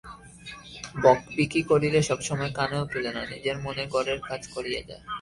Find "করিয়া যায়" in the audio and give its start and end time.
4.55-5.03